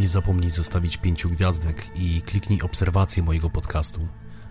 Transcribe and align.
Nie 0.00 0.08
zapomnij 0.08 0.50
zostawić 0.50 0.96
pięciu 0.96 1.30
gwiazdek 1.30 1.90
i 1.94 2.22
kliknij 2.22 2.62
obserwację 2.62 3.22
mojego 3.22 3.50
podcastu. 3.50 4.08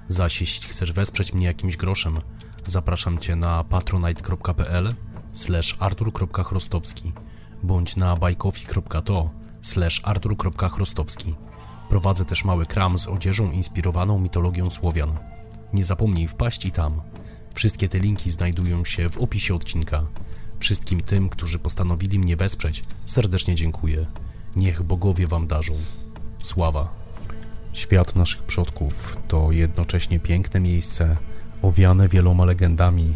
Zaś 0.08 0.42
jeśli 0.42 0.70
chcesz 0.70 0.92
wesprzeć 0.92 1.34
mnie 1.34 1.48
jakimś 1.48 1.78
groszem, 1.78 2.18
zapraszam 2.66 3.18
Cię 3.18 3.36
na 3.36 3.64
patronite.pl 3.64 4.96
slash 5.34 5.78
artur.chrostowski 5.80 7.14
bądź 7.64 7.96
na 7.96 8.16
bajkofi.to 8.16 9.32
slash 9.62 10.02
artur.chrostowski. 10.04 11.36
Prowadzę 11.90 12.26
też 12.26 12.46
mały 12.46 12.66
kram 12.66 13.00
z 13.00 13.08
odzieżą 13.08 13.52
inspirowaną 13.52 14.20
mitologią 14.20 14.70
Słowian. 14.70 15.18
Nie 15.74 15.84
zapomnij 15.84 16.28
wpaść 16.28 16.66
i 16.66 16.72
tam. 16.72 17.02
Wszystkie 17.54 17.90
te 17.90 18.00
linki 18.00 18.32
znajdują 18.32 18.86
się 18.86 19.10
w 19.10 19.18
opisie 19.18 19.56
odcinka. 19.56 20.08
Wszystkim 20.60 21.02
tym, 21.02 21.30
którzy 21.30 21.60
postanowili 21.60 22.20
mnie 22.20 22.36
wesprzeć, 22.38 22.84
serdecznie 23.06 23.56
dziękuję. 23.56 24.06
Niech 24.56 24.84
bogowie 24.84 25.28
wam 25.28 25.48
darzą. 25.48 25.74
Sława. 26.44 26.90
Świat 27.74 28.16
naszych 28.16 28.44
przodków 28.44 29.18
to 29.28 29.52
jednocześnie 29.52 30.20
piękne 30.20 30.60
miejsce, 30.60 31.18
owiane 31.62 32.08
wieloma 32.08 32.46
legendami 32.46 33.14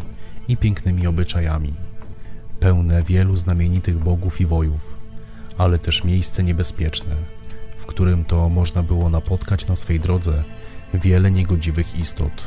i 0.48 0.56
pięknymi 0.56 1.06
obyczajami, 1.06 1.74
pełne 2.60 3.02
wielu 3.02 3.36
znamienitych 3.36 3.98
bogów 3.98 4.40
i 4.40 4.46
wojów, 4.46 4.94
ale 5.58 5.78
też 5.78 6.04
miejsce 6.04 6.42
niebezpieczne, 6.42 7.16
w 7.78 7.86
którym 7.86 8.24
to 8.24 8.48
można 8.48 8.82
było 8.82 9.10
napotkać 9.10 9.66
na 9.66 9.76
swej 9.76 10.00
drodze 10.00 10.44
wiele 10.94 11.30
niegodziwych 11.30 11.98
istot, 11.98 12.46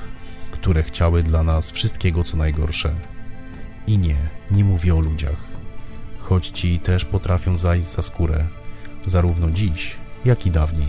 które 0.52 0.84
chciały 0.84 1.24
dla 1.24 1.44
nas 1.44 1.72
wszystkiego 1.72 2.24
co 2.24 2.38
najgorsze. 2.38 2.96
I 3.88 3.98
nie, 3.98 4.18
nie 4.52 4.64
mówię 4.64 4.96
o 4.96 5.00
ludziach, 5.00 5.48
choć 6.18 6.48
ci 6.48 6.80
też 6.80 7.06
potrafią 7.06 7.58
zajść 7.58 7.88
za 7.88 8.02
skórę, 8.02 8.48
zarówno 9.08 9.52
dziś, 9.52 9.98
jak 10.26 10.46
i 10.46 10.52
dawniej. 10.52 10.88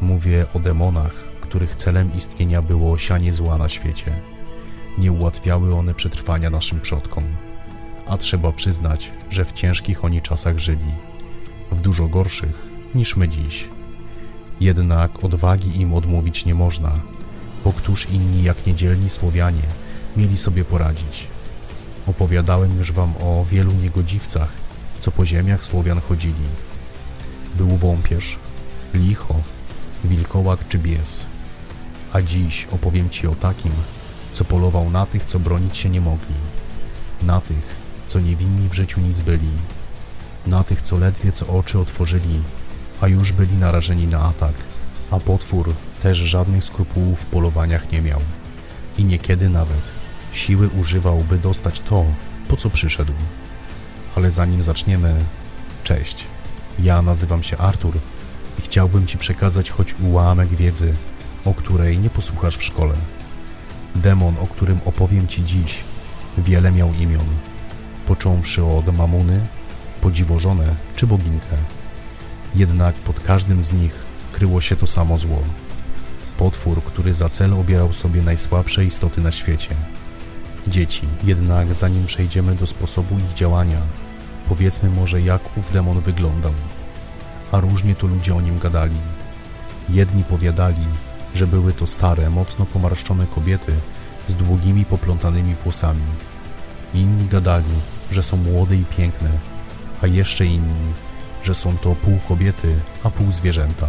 Mówię 0.00 0.46
o 0.54 0.58
demonach, 0.58 1.14
których 1.40 1.76
celem 1.76 2.10
istnienia 2.16 2.62
było 2.62 2.98
sianie 2.98 3.32
zła 3.32 3.58
na 3.58 3.68
świecie. 3.68 4.12
Nie 4.98 5.12
ułatwiały 5.12 5.74
one 5.74 5.94
przetrwania 5.94 6.50
naszym 6.50 6.80
przodkom, 6.80 7.24
a 8.06 8.16
trzeba 8.16 8.52
przyznać, 8.52 9.12
że 9.30 9.44
w 9.44 9.52
ciężkich 9.52 10.04
oni 10.04 10.22
czasach 10.22 10.58
żyli, 10.58 10.92
w 11.72 11.80
dużo 11.80 12.08
gorszych 12.08 12.66
niż 12.94 13.16
my 13.16 13.28
dziś. 13.28 13.68
Jednak 14.60 15.24
odwagi 15.24 15.80
im 15.80 15.94
odmówić 15.94 16.44
nie 16.44 16.54
można, 16.54 16.92
bo 17.64 17.72
któż 17.72 18.10
inni 18.10 18.42
jak 18.42 18.66
niedzielni 18.66 19.10
Słowianie 19.10 19.66
mieli 20.16 20.36
sobie 20.36 20.64
poradzić. 20.64 21.26
Opowiadałem 22.06 22.78
już 22.78 22.92
wam 22.92 23.14
o 23.20 23.44
wielu 23.44 23.72
niegodziwcach, 23.72 24.52
co 25.00 25.10
po 25.10 25.26
ziemiach 25.26 25.64
Słowian 25.64 26.00
chodzili. 26.00 26.44
Był 27.54 27.76
wąpierz, 27.76 28.38
licho, 28.94 29.34
wilkołak 30.04 30.68
czy 30.68 30.78
bies. 30.78 31.26
A 32.12 32.22
dziś 32.22 32.68
opowiem 32.70 33.10
ci 33.10 33.26
o 33.26 33.34
takim, 33.34 33.72
co 34.32 34.44
polował 34.44 34.90
na 34.90 35.06
tych, 35.06 35.24
co 35.24 35.40
bronić 35.40 35.78
się 35.78 35.90
nie 35.90 36.00
mogli, 36.00 36.34
na 37.22 37.40
tych, 37.40 37.76
co 38.06 38.20
niewinni 38.20 38.68
w 38.68 38.74
życiu 38.74 39.00
nic 39.00 39.20
byli, 39.20 39.50
na 40.46 40.64
tych, 40.64 40.82
co 40.82 40.98
ledwie 40.98 41.32
co 41.32 41.46
oczy 41.46 41.78
otworzyli, 41.78 42.42
a 43.00 43.08
już 43.08 43.32
byli 43.32 43.56
narażeni 43.56 44.06
na 44.06 44.20
atak, 44.20 44.54
a 45.10 45.20
potwór 45.20 45.74
też 46.02 46.18
żadnych 46.18 46.64
skrupułów 46.64 47.20
w 47.20 47.26
polowaniach 47.26 47.92
nie 47.92 48.02
miał 48.02 48.20
i 48.98 49.04
niekiedy 49.04 49.48
nawet 49.48 49.82
siły 50.32 50.68
używał, 50.68 51.18
by 51.18 51.38
dostać 51.38 51.80
to, 51.80 52.04
po 52.48 52.56
co 52.56 52.70
przyszedł. 52.70 53.12
Ale 54.16 54.30
zanim 54.30 54.64
zaczniemy, 54.64 55.24
cześć. 55.84 56.26
Ja 56.78 57.02
nazywam 57.02 57.42
się 57.42 57.58
Artur 57.58 57.98
i 58.58 58.62
chciałbym 58.62 59.06
Ci 59.06 59.18
przekazać 59.18 59.70
choć 59.70 59.94
ułamek 60.00 60.48
wiedzy, 60.48 60.94
o 61.44 61.54
której 61.54 61.98
nie 61.98 62.10
posłuchasz 62.10 62.56
w 62.56 62.62
szkole. 62.62 62.94
Demon, 63.94 64.34
o 64.40 64.46
którym 64.46 64.80
opowiem 64.84 65.28
Ci 65.28 65.44
dziś, 65.44 65.84
wiele 66.38 66.72
miał 66.72 66.92
imion, 66.92 67.26
począwszy 68.06 68.64
od 68.64 68.96
Mamuny, 68.96 69.46
podziwożone 70.00 70.74
czy 70.96 71.06
boginkę. 71.06 71.56
Jednak 72.54 72.94
pod 72.94 73.20
każdym 73.20 73.64
z 73.64 73.72
nich 73.72 74.06
kryło 74.32 74.60
się 74.60 74.76
to 74.76 74.86
samo 74.86 75.18
zło. 75.18 75.42
Potwór, 76.36 76.82
który 76.82 77.14
za 77.14 77.28
cel 77.28 77.52
obierał 77.52 77.92
sobie 77.92 78.22
najsłabsze 78.22 78.84
istoty 78.84 79.20
na 79.20 79.32
świecie. 79.32 79.74
Dzieci, 80.68 81.02
jednak 81.24 81.74
zanim 81.74 82.06
przejdziemy 82.06 82.54
do 82.54 82.66
sposobu 82.66 83.18
ich 83.18 83.34
działania, 83.34 83.80
powiedzmy 84.48 84.90
może 84.90 85.20
jak 85.20 85.56
ów 85.56 85.72
demon 85.72 86.00
wyglądał. 86.00 86.54
A 87.52 87.60
różnie 87.60 87.94
to 87.94 88.06
ludzie 88.06 88.34
o 88.34 88.40
nim 88.40 88.58
gadali. 88.58 88.96
Jedni 89.88 90.24
powiadali, 90.24 90.86
że 91.34 91.46
były 91.46 91.72
to 91.72 91.86
stare, 91.86 92.30
mocno 92.30 92.66
pomarszczone 92.66 93.26
kobiety 93.26 93.72
z 94.28 94.34
długimi, 94.34 94.84
poplątanymi 94.84 95.54
włosami. 95.54 96.06
Inni 96.94 97.26
gadali, 97.26 97.74
że 98.10 98.22
są 98.22 98.36
młode 98.36 98.76
i 98.76 98.84
piękne, 98.84 99.30
a 100.02 100.06
jeszcze 100.06 100.46
inni, 100.46 100.92
że 101.42 101.54
są 101.54 101.76
to 101.76 101.94
pół 101.94 102.18
kobiety, 102.28 102.80
a 103.04 103.10
pół 103.10 103.32
zwierzęta. 103.32 103.88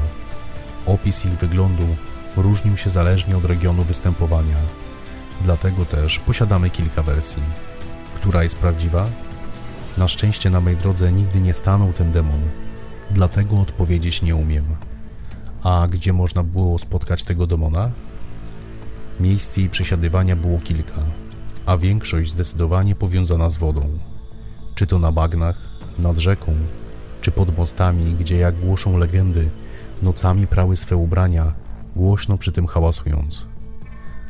Opis 0.86 1.26
ich 1.26 1.34
wyglądu 1.34 1.96
różnił 2.38 2.78
się 2.78 2.90
zależnie 2.90 3.38
od 3.38 3.46
regionu 3.46 3.84
występowania. 3.84 4.58
Dlatego 5.42 5.86
też 5.86 6.20
posiadamy 6.20 6.70
kilka 6.70 7.04
wersji. 7.04 7.44
Która 8.16 8.44
jest 8.44 8.58
prawdziwa? 8.58 9.08
Na 9.98 10.08
szczęście 10.08 10.50
na 10.50 10.62
mej 10.62 10.78
drodze 10.78 11.12
nigdy 11.12 11.42
nie 11.42 11.54
stanął 11.54 11.94
ten 11.94 12.12
demon, 12.12 12.42
dlatego 13.12 13.60
odpowiedzieć 13.62 14.22
nie 14.22 14.36
umiem. 14.36 14.66
A 15.64 15.88
gdzie 15.92 16.14
można 16.14 16.44
było 16.44 16.80
spotkać 16.80 17.24
tego 17.24 17.48
demona? 17.48 17.92
Miejsc 19.20 19.58
jej 19.58 19.70
przesiadywania 19.70 20.36
było 20.36 20.60
kilka, 20.60 21.02
a 21.66 21.78
większość 21.78 22.32
zdecydowanie 22.32 22.96
powiązana 22.96 23.50
z 23.50 23.58
wodą. 23.58 24.00
Czy 24.76 24.88
to 24.88 25.00
na 25.00 25.12
bagnach, 25.12 25.58
nad 26.00 26.18
rzeką, 26.18 26.56
czy 27.22 27.32
pod 27.32 27.58
mostami, 27.58 28.14
gdzie 28.14 28.38
jak 28.38 28.60
głoszą 28.60 28.98
legendy, 28.98 29.50
nocami 30.02 30.48
prały 30.48 30.76
swe 30.76 30.96
ubrania, 30.96 31.54
głośno 31.96 32.38
przy 32.38 32.52
tym 32.52 32.68
hałasując. 32.68 33.48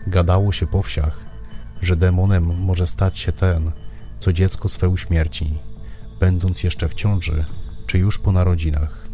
Gadało 0.07 0.51
się 0.51 0.67
po 0.67 0.83
wsiach, 0.83 1.25
że 1.81 1.95
demonem 1.95 2.59
może 2.59 2.87
stać 2.87 3.19
się 3.19 3.31
ten, 3.31 3.71
co 4.25 4.33
dziecko 4.33 4.69
swe 4.69 4.89
uśmierci, 4.89 5.53
będąc 6.19 6.63
jeszcze 6.63 6.89
w 6.89 6.93
ciąży, 6.93 7.45
czy 7.87 7.97
już 7.97 8.19
po 8.19 8.31
narodzinach. 8.31 9.07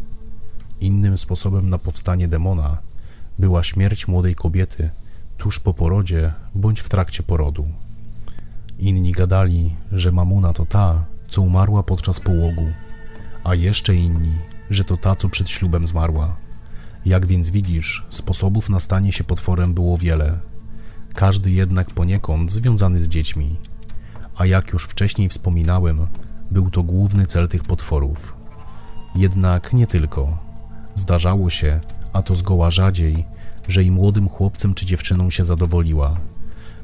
Innym 0.80 1.18
sposobem 1.18 1.70
na 1.70 1.78
powstanie 1.78 2.28
demona 2.28 2.78
była 3.38 3.62
śmierć 3.62 4.08
młodej 4.08 4.34
kobiety 4.34 4.90
tuż 5.38 5.60
po 5.60 5.74
porodzie 5.74 6.32
bądź 6.54 6.80
w 6.80 6.88
trakcie 6.88 7.22
porodu. 7.22 7.68
Inni 8.78 9.12
gadali, 9.12 9.76
że 9.92 10.12
mamuna 10.12 10.52
to 10.52 10.66
ta, 10.66 11.04
co 11.28 11.42
umarła 11.42 11.82
podczas 11.82 12.20
połogu, 12.20 12.66
a 13.44 13.54
jeszcze 13.54 13.94
inni, 13.94 14.34
że 14.70 14.84
to 14.84 14.96
ta, 14.96 15.16
co 15.16 15.28
przed 15.28 15.50
ślubem 15.50 15.86
zmarła. 15.86 16.36
Jak 17.04 17.26
więc 17.26 17.50
widzisz, 17.50 18.06
sposobów 18.10 18.68
na 18.68 18.80
stanie 18.80 19.12
się 19.12 19.24
potworem 19.24 19.74
było 19.74 19.98
wiele, 19.98 20.38
każdy 21.14 21.50
jednak 21.50 21.90
poniekąd 21.90 22.52
związany 22.52 23.00
z 23.00 23.08
dziećmi. 23.08 23.56
A 24.42 24.46
jak 24.46 24.72
już 24.72 24.84
wcześniej 24.84 25.28
wspominałem, 25.28 26.06
był 26.50 26.70
to 26.70 26.82
główny 26.82 27.26
cel 27.26 27.48
tych 27.48 27.64
potworów. 27.64 28.34
Jednak 29.14 29.72
nie 29.72 29.86
tylko. 29.86 30.38
Zdarzało 30.94 31.50
się, 31.50 31.80
a 32.12 32.22
to 32.22 32.34
zgoła 32.34 32.70
rzadziej, 32.70 33.24
że 33.68 33.82
i 33.82 33.90
młodym 33.90 34.28
chłopcem 34.28 34.74
czy 34.74 34.86
dziewczyną 34.86 35.30
się 35.30 35.44
zadowoliła. 35.44 36.16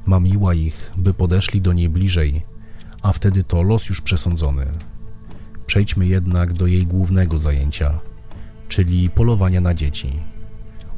Mamiła 0.06 0.54
ich, 0.54 0.92
by 0.96 1.14
podeszli 1.14 1.60
do 1.60 1.72
niej 1.72 1.88
bliżej, 1.88 2.42
a 3.02 3.12
wtedy 3.12 3.44
to 3.44 3.62
los 3.62 3.88
już 3.88 4.00
przesądzony. 4.00 4.66
Przejdźmy 5.66 6.06
jednak 6.06 6.52
do 6.52 6.66
jej 6.66 6.86
głównego 6.86 7.38
zajęcia, 7.38 8.00
czyli 8.68 9.10
polowania 9.10 9.60
na 9.60 9.74
dzieci. 9.74 10.20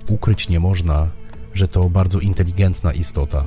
Ukryć 0.08 0.48
nie 0.48 0.60
można, 0.60 1.10
że 1.54 1.68
to 1.68 1.90
bardzo 1.90 2.20
inteligentna 2.20 2.92
istota, 2.92 3.44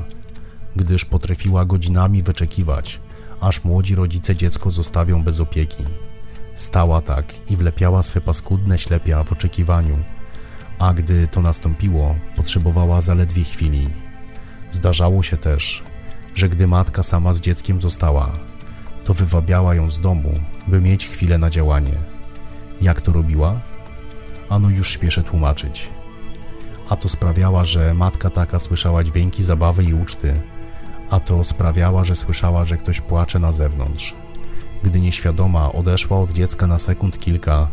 gdyż 0.75 1.05
potrafiła 1.05 1.65
godzinami 1.65 2.23
wyczekiwać, 2.23 2.99
aż 3.41 3.63
młodzi 3.63 3.95
rodzice 3.95 4.35
dziecko 4.35 4.71
zostawią 4.71 5.23
bez 5.23 5.39
opieki. 5.39 5.83
Stała 6.55 7.01
tak 7.01 7.51
i 7.51 7.57
wlepiała 7.57 8.03
swe 8.03 8.21
paskudne 8.21 8.77
ślepia 8.77 9.23
w 9.23 9.31
oczekiwaniu, 9.31 9.97
a 10.79 10.93
gdy 10.93 11.27
to 11.27 11.41
nastąpiło, 11.41 12.15
potrzebowała 12.35 13.01
zaledwie 13.01 13.43
chwili. 13.43 13.89
Zdarzało 14.71 15.23
się 15.23 15.37
też, 15.37 15.83
że 16.35 16.49
gdy 16.49 16.67
matka 16.67 17.03
sama 17.03 17.33
z 17.33 17.41
dzieckiem 17.41 17.81
została, 17.81 18.31
to 19.05 19.13
wywabiała 19.13 19.75
ją 19.75 19.91
z 19.91 19.99
domu, 19.99 20.33
by 20.67 20.81
mieć 20.81 21.07
chwilę 21.07 21.37
na 21.37 21.49
działanie. 21.49 21.93
Jak 22.81 23.01
to 23.01 23.13
robiła? 23.13 23.61
Ano 24.49 24.69
już 24.69 24.91
śpieszę 24.91 25.23
tłumaczyć. 25.23 25.89
A 26.89 26.95
to 26.95 27.09
sprawiała, 27.09 27.65
że 27.65 27.93
matka 27.93 28.29
taka 28.29 28.59
słyszała 28.59 29.03
dźwięki 29.03 29.43
zabawy 29.43 29.83
i 29.83 29.93
uczty, 29.93 30.41
a 31.13 31.19
to 31.19 31.44
sprawiała, 31.44 32.06
że 32.06 32.15
słyszała, 32.15 32.65
że 32.65 32.77
ktoś 32.77 33.01
płacze 33.01 33.39
na 33.39 33.51
zewnątrz. 33.51 34.15
Gdy 34.83 35.00
nieświadoma 35.00 35.71
odeszła 35.71 36.19
od 36.19 36.31
dziecka 36.31 36.68
na 36.68 36.80
sekund 36.80 37.19
kilka, 37.19 37.68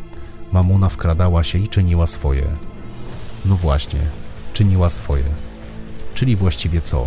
mamona 0.52 0.88
wkradała 0.88 1.44
się 1.44 1.58
i 1.58 1.68
czyniła 1.68 2.06
swoje. 2.06 2.46
No 3.44 3.56
właśnie, 3.56 4.00
czyniła 4.52 4.90
swoje. 4.90 5.24
Czyli 6.14 6.36
właściwie 6.36 6.80
co? 6.80 7.06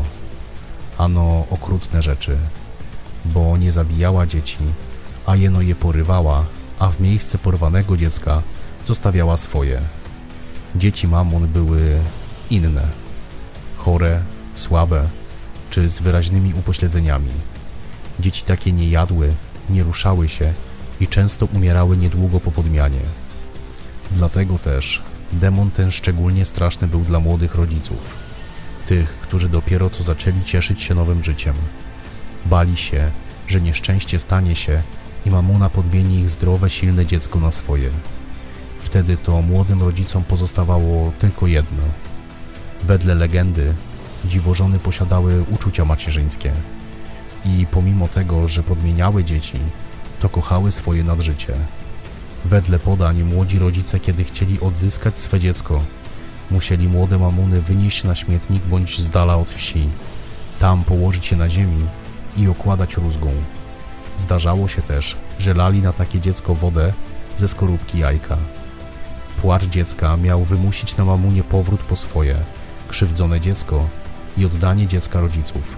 Ano 0.97 1.45
okrutne 1.49 2.01
rzeczy, 2.01 2.37
bo 3.25 3.57
nie 3.57 3.71
zabijała 3.71 4.25
dzieci, 4.25 4.57
a 5.25 5.35
jeno 5.35 5.61
je 5.61 5.75
porywała, 5.75 6.45
a 6.79 6.89
w 6.89 6.99
miejsce 6.99 7.37
porwanego 7.37 7.97
dziecka 7.97 8.41
zostawiała 8.85 9.37
swoje. 9.37 9.81
Dzieci 10.75 11.07
mamon 11.07 11.47
były 11.47 11.99
inne, 12.49 12.87
chore, 13.77 14.23
słabe 14.55 15.22
czy 15.73 15.89
z 15.89 16.01
wyraźnymi 16.01 16.53
upośledzeniami. 16.53 17.31
Dzieci 18.19 18.43
takie 18.43 18.71
nie 18.71 18.89
jadły, 18.89 19.33
nie 19.69 19.83
ruszały 19.83 20.29
się 20.29 20.53
i 20.99 21.07
często 21.07 21.45
umierały 21.45 21.97
niedługo 21.97 22.39
po 22.39 22.51
podmianie. 22.51 22.99
Dlatego 24.11 24.59
też 24.59 25.03
demon 25.31 25.71
ten 25.71 25.91
szczególnie 25.91 26.45
straszny 26.45 26.87
był 26.87 27.01
dla 27.01 27.19
młodych 27.19 27.55
rodziców, 27.55 28.15
tych, 28.85 29.09
którzy 29.19 29.49
dopiero 29.49 29.89
co 29.89 30.03
zaczęli 30.03 30.43
cieszyć 30.43 30.81
się 30.81 30.95
nowym 30.95 31.23
życiem. 31.23 31.55
Bali 32.45 32.77
się, 32.77 33.11
że 33.47 33.61
nieszczęście 33.61 34.19
stanie 34.19 34.55
się 34.55 34.81
i 35.25 35.29
mamuna 35.29 35.69
podmieni 35.69 36.19
ich 36.19 36.29
zdrowe, 36.29 36.69
silne 36.69 37.05
dziecko 37.05 37.39
na 37.39 37.51
swoje. 37.51 37.89
Wtedy 38.79 39.17
to 39.17 39.41
młodym 39.41 39.81
rodzicom 39.81 40.23
pozostawało 40.23 41.11
tylko 41.19 41.47
jedno. 41.47 41.83
Wedle 42.83 43.15
legendy, 43.15 43.73
dziwożony 44.25 44.79
posiadały 44.79 45.45
uczucia 45.51 45.85
macierzyńskie 45.85 46.53
i 47.45 47.65
pomimo 47.71 48.07
tego, 48.07 48.47
że 48.47 48.63
podmieniały 48.63 49.23
dzieci, 49.23 49.57
to 50.19 50.29
kochały 50.29 50.71
swoje 50.71 51.03
nadżycie. 51.03 51.53
Wedle 52.45 52.79
podań 52.79 53.23
młodzi 53.23 53.59
rodzice, 53.59 53.99
kiedy 53.99 54.23
chcieli 54.23 54.59
odzyskać 54.59 55.19
swe 55.19 55.39
dziecko, 55.39 55.83
musieli 56.51 56.87
młode 56.87 57.17
mamuny 57.19 57.61
wynieść 57.61 58.03
na 58.03 58.15
śmietnik 58.15 58.63
bądź 58.65 58.99
z 58.99 59.09
dala 59.09 59.35
od 59.35 59.51
wsi, 59.51 59.89
tam 60.59 60.83
położyć 60.83 61.31
je 61.31 61.37
na 61.37 61.49
ziemi 61.49 61.85
i 62.37 62.47
okładać 62.47 62.97
rózgą. 62.97 63.31
Zdarzało 64.17 64.67
się 64.67 64.81
też, 64.81 65.17
że 65.39 65.53
lali 65.53 65.81
na 65.81 65.93
takie 65.93 66.19
dziecko 66.19 66.55
wodę 66.55 66.93
ze 67.37 67.47
skorupki 67.47 67.99
jajka. 67.99 68.37
Płacz 69.41 69.65
dziecka 69.65 70.17
miał 70.17 70.43
wymusić 70.43 70.97
na 70.97 71.05
mamunie 71.05 71.43
powrót 71.43 71.83
po 71.83 71.95
swoje, 71.95 72.35
krzywdzone 72.87 73.39
dziecko 73.39 73.89
i 74.37 74.45
oddanie 74.45 74.87
dziecka 74.87 75.19
rodziców. 75.21 75.77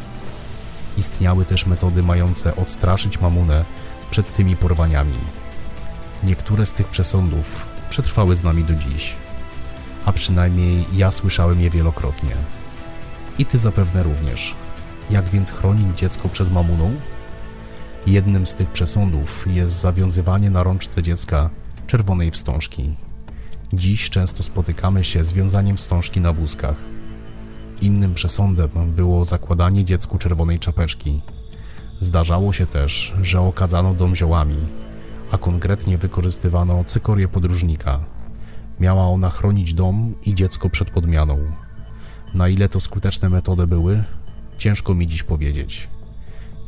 Istniały 0.98 1.46
też 1.46 1.66
metody 1.66 2.04
mające 2.04 2.56
odstraszyć 2.56 3.22
mamunę 3.22 3.66
przed 4.10 4.36
tymi 4.36 4.56
porwaniami. 4.56 5.18
Niektóre 6.24 6.66
z 6.66 6.74
tych 6.74 6.88
przesądów 6.88 7.68
przetrwały 7.90 8.36
z 8.36 8.44
nami 8.44 8.63
do 8.63 8.74
dziś, 8.74 9.16
a 10.06 10.12
przynajmniej 10.12 10.86
ja 10.94 11.12
słyszałem 11.12 11.62
je 11.62 11.69
wielokrotnie. 11.69 12.36
I 13.40 13.46
ty 13.46 13.57
zapewne 13.57 14.04
również. 14.04 14.56
Jak 15.10 15.30
więc 15.30 15.52
chronić 15.52 15.98
dziecko 16.00 16.30
przed 16.30 16.52
mamuną? 16.52 16.96
Jednym 18.07 18.48
z 18.48 18.56
tych 18.56 18.69
przesądów 18.69 19.46
jest 19.48 19.75
zawiązywanie 19.75 20.50
na 20.50 20.63
rączce 20.63 21.04
dziecka 21.04 21.50
czerwonej 21.88 22.31
wstążki. 22.31 22.96
Dziś 23.74 24.10
często 24.10 24.44
spotykamy 24.44 25.04
się 25.04 25.24
z 25.24 25.34
wiązaniem 25.34 25.78
wstążki 25.78 26.22
na 26.22 26.34
wózkach. 26.34 26.75
Innym 27.81 28.13
przesądem 28.13 28.69
było 28.95 29.25
zakładanie 29.25 29.86
dziecku 29.86 30.18
czerwonej 30.18 30.60
czapeczki. 30.60 31.22
Zdarzało 32.00 32.54
się 32.54 32.66
też, 32.66 33.13
że 33.22 33.42
okadzano 33.42 33.94
dom 33.94 34.16
ziołami, 34.16 34.57
a 35.31 35.38
konkretnie 35.38 35.98
wykorzystywano 35.98 36.83
cykorię 36.83 37.27
podróżnika. 37.27 38.06
Miała 38.80 39.07
ona 39.07 39.30
chronić 39.30 39.74
dom 39.74 40.16
i 40.25 40.36
dziecko 40.36 40.69
przed 40.69 40.89
podmianą. 40.89 41.38
Na 42.33 42.50
ile 42.50 42.69
to 42.69 42.80
skuteczne 42.80 43.30
metody 43.30 43.68
były, 43.68 44.04
ciężko 44.57 44.95
mi 44.95 45.07
dziś 45.07 45.24
powiedzieć. 45.24 45.89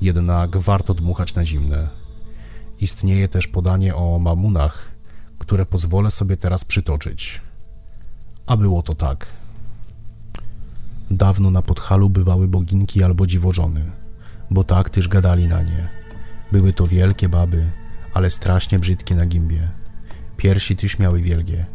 Jednak 0.01 0.57
warto 0.57 0.94
dmuchać 0.94 1.36
na 1.36 1.45
zimne. 1.45 1.89
Istnieje 2.80 3.30
też 3.30 3.48
podanie 3.48 3.95
o 3.95 4.19
mamunach, 4.19 4.92
które 5.38 5.65
pozwolę 5.65 6.12
sobie 6.12 6.38
teraz 6.38 6.65
przytoczyć. 6.65 7.42
A 8.45 8.57
było 8.57 8.83
to 8.83 8.95
tak. 8.95 9.27
Dawno 11.12 11.51
na 11.51 11.62
podchalu 11.62 12.09
bywały 12.09 12.48
boginki 12.48 13.04
albo 13.04 13.27
dziwożony, 13.27 13.92
bo 14.51 14.63
tak 14.63 14.89
też 14.89 15.07
gadali 15.07 15.48
na 15.48 15.63
nie. 15.63 15.89
Były 16.51 16.74
to 16.74 16.88
wielkie 16.88 17.30
baby, 17.30 17.65
ale 18.13 18.31
strasznie 18.31 18.80
brzydkie 18.80 19.15
na 19.15 19.25
gimbie. 19.25 19.62
Piersi 20.38 20.75
tyś 20.75 21.00
miały 21.00 21.21
wielkie. 21.21 21.65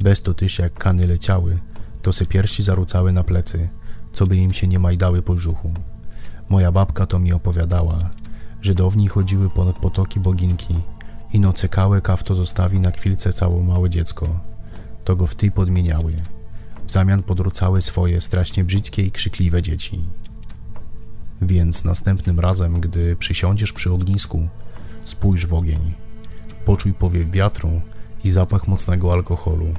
Bez 0.00 0.22
to 0.22 0.34
tyś 0.34 0.58
jak 0.58 0.74
kany 0.74 1.06
leciały, 1.06 1.58
to 2.02 2.12
se 2.12 2.26
piersi 2.26 2.62
zarucały 2.62 3.12
na 3.12 3.24
plecy, 3.24 3.68
co 4.12 4.26
by 4.26 4.36
im 4.36 4.52
się 4.52 4.66
nie 4.66 4.78
majdały 4.78 5.22
po 5.22 5.34
brzuchu. 5.34 5.74
Moja 6.48 6.72
babka 6.72 7.06
to 7.06 7.18
mi 7.18 7.32
opowiadała, 7.32 8.10
że 8.62 8.74
do 8.74 8.92
chodziły 9.10 9.50
ponad 9.50 9.78
potoki 9.78 10.20
boginki 10.20 10.74
i 11.32 11.40
no 11.40 11.52
cekałe 11.52 12.00
kawto 12.00 12.34
zostawi 12.34 12.80
na 12.80 12.90
chwilce 12.90 13.32
całe 13.32 13.62
małe 13.62 13.90
dziecko. 13.90 14.40
To 15.04 15.16
go 15.16 15.26
w 15.26 15.34
tej 15.34 15.50
podmieniały. 15.50 16.12
W 16.92 16.94
zamian 16.94 17.22
podrucały 17.22 17.82
swoje 17.82 18.20
strasznie 18.20 18.64
brzydkie 18.64 19.02
i 19.02 19.10
krzykliwe 19.10 19.62
dzieci. 19.62 20.04
Więc 21.42 21.84
następnym 21.84 22.40
razem, 22.40 22.80
gdy 22.80 23.16
przysiądziesz 23.16 23.72
przy 23.72 23.92
ognisku, 23.92 24.48
spójrz 25.04 25.46
w 25.46 25.54
ogień. 25.54 25.94
Poczuj 26.64 26.94
powiew 26.94 27.30
wiatru 27.30 27.80
i 28.24 28.30
zapach 28.30 28.68
mocnego 28.68 29.12
alkoholu. 29.12 29.74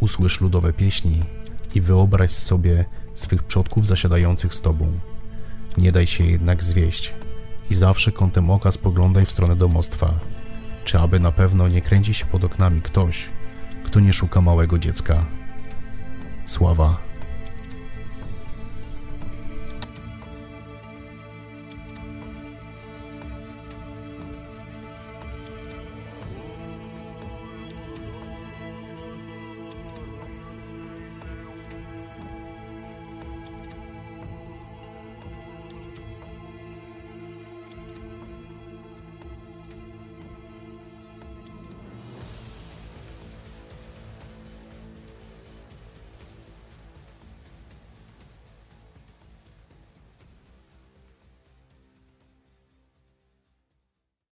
Usłysz 0.00 0.40
ludowe 0.40 0.72
pieśni 0.72 1.22
i 1.74 1.80
wyobraź 1.80 2.30
sobie 2.30 2.84
swych 3.14 3.42
przodków 3.42 3.86
zasiadających 3.86 4.54
z 4.54 4.60
tobą. 4.60 4.92
Nie 5.78 5.92
daj 5.92 6.06
się 6.06 6.24
jednak 6.24 6.62
zwieść 6.62 7.14
i 7.70 7.74
zawsze 7.74 8.12
kątem 8.12 8.50
oka 8.50 8.72
spoglądaj 8.72 9.26
w 9.26 9.30
stronę 9.30 9.56
domostwa, 9.56 10.14
czy 10.84 10.98
aby 10.98 11.20
na 11.20 11.32
pewno 11.32 11.68
nie 11.68 11.82
kręci 11.82 12.14
się 12.14 12.26
pod 12.26 12.44
oknami 12.44 12.82
ktoś, 12.82 13.28
kto 13.84 14.00
nie 14.00 14.12
szuka 14.12 14.40
małego 14.40 14.78
dziecka. 14.78 15.37
Sława 16.48 16.96